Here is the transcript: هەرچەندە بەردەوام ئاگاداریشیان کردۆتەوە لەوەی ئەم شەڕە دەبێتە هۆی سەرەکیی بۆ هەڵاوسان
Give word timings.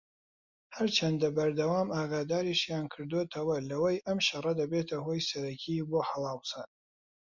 هەرچەندە 0.75 1.27
بەردەوام 1.37 1.87
ئاگاداریشیان 1.95 2.85
کردۆتەوە 2.93 3.55
لەوەی 3.69 4.03
ئەم 4.05 4.19
شەڕە 4.27 4.53
دەبێتە 4.61 4.97
هۆی 5.05 5.25
سەرەکیی 5.29 5.85
بۆ 5.89 5.99
هەڵاوسان 6.09 6.69